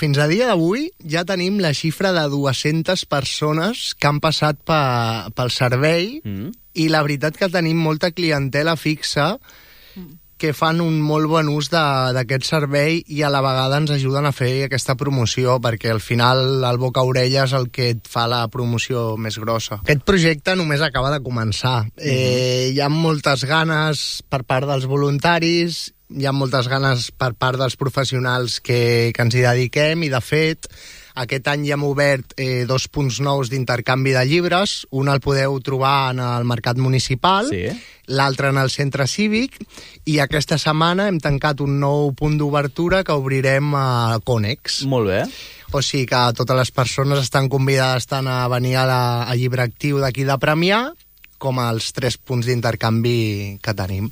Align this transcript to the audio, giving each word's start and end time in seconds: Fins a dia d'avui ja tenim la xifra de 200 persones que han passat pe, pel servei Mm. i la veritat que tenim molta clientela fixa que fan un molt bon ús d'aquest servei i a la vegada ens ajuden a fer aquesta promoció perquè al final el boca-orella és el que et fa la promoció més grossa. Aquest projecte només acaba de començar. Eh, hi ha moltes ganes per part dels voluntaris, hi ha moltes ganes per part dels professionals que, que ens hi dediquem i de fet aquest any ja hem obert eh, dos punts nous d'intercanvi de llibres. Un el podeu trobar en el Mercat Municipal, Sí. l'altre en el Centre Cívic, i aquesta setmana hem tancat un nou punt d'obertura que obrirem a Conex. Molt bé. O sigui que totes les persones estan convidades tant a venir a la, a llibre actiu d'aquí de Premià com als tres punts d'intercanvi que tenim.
Fins 0.00 0.16
a 0.16 0.24
dia 0.30 0.46
d'avui 0.48 0.86
ja 1.12 1.26
tenim 1.28 1.58
la 1.60 1.74
xifra 1.76 2.14
de 2.16 2.22
200 2.32 3.02
persones 3.04 3.90
que 4.00 4.08
han 4.08 4.20
passat 4.24 4.56
pe, 4.64 4.78
pel 5.36 5.52
servei 5.52 6.22
Mm. 6.24 6.54
i 6.80 6.86
la 6.88 7.02
veritat 7.04 7.36
que 7.36 7.50
tenim 7.52 7.76
molta 7.76 8.08
clientela 8.16 8.76
fixa 8.80 9.34
que 10.40 10.54
fan 10.56 10.80
un 10.80 10.96
molt 11.04 11.28
bon 11.28 11.50
ús 11.52 11.68
d'aquest 11.70 12.46
servei 12.48 13.02
i 13.12 13.20
a 13.22 13.30
la 13.32 13.42
vegada 13.44 13.76
ens 13.82 13.92
ajuden 13.92 14.24
a 14.26 14.32
fer 14.32 14.64
aquesta 14.64 14.96
promoció 14.96 15.58
perquè 15.60 15.92
al 15.92 16.00
final 16.00 16.64
el 16.64 16.80
boca-orella 16.80 17.44
és 17.44 17.52
el 17.58 17.68
que 17.68 17.90
et 17.94 18.08
fa 18.08 18.24
la 18.30 18.46
promoció 18.48 19.18
més 19.20 19.36
grossa. 19.38 19.82
Aquest 19.84 20.06
projecte 20.08 20.56
només 20.56 20.80
acaba 20.80 21.12
de 21.12 21.20
començar. 21.20 21.84
Eh, 22.00 22.72
hi 22.72 22.80
ha 22.80 22.88
moltes 22.88 23.44
ganes 23.44 24.22
per 24.32 24.42
part 24.48 24.68
dels 24.70 24.88
voluntaris, 24.88 25.90
hi 26.10 26.26
ha 26.26 26.32
moltes 26.34 26.70
ganes 26.72 27.10
per 27.12 27.34
part 27.38 27.60
dels 27.60 27.76
professionals 27.76 28.58
que, 28.64 29.12
que 29.14 29.28
ens 29.28 29.36
hi 29.36 29.44
dediquem 29.44 30.08
i 30.08 30.10
de 30.10 30.24
fet 30.24 30.72
aquest 31.14 31.48
any 31.48 31.66
ja 31.68 31.74
hem 31.74 31.84
obert 31.84 32.34
eh, 32.36 32.64
dos 32.68 32.88
punts 32.88 33.20
nous 33.20 33.50
d'intercanvi 33.50 34.12
de 34.16 34.24
llibres. 34.26 34.86
Un 34.90 35.08
el 35.08 35.20
podeu 35.20 35.58
trobar 35.60 36.12
en 36.12 36.20
el 36.24 36.44
Mercat 36.44 36.78
Municipal, 36.78 37.48
Sí. 37.50 37.68
l'altre 38.06 38.48
en 38.48 38.58
el 38.58 38.70
Centre 38.70 39.06
Cívic, 39.06 39.58
i 40.04 40.18
aquesta 40.18 40.58
setmana 40.58 41.06
hem 41.08 41.20
tancat 41.20 41.60
un 41.60 41.78
nou 41.78 42.12
punt 42.14 42.38
d'obertura 42.38 43.04
que 43.04 43.12
obrirem 43.12 43.74
a 43.74 44.18
Conex. 44.24 44.84
Molt 44.86 45.06
bé. 45.08 45.20
O 45.72 45.82
sigui 45.82 46.06
que 46.06 46.22
totes 46.34 46.56
les 46.56 46.70
persones 46.72 47.20
estan 47.22 47.48
convidades 47.48 48.06
tant 48.10 48.26
a 48.26 48.48
venir 48.48 48.76
a 48.76 48.86
la, 48.86 49.02
a 49.22 49.34
llibre 49.36 49.62
actiu 49.62 50.00
d'aquí 50.02 50.24
de 50.24 50.38
Premià 50.42 50.88
com 51.38 51.58
als 51.58 51.92
tres 51.92 52.16
punts 52.18 52.46
d'intercanvi 52.46 53.58
que 53.62 53.72
tenim. 53.74 54.08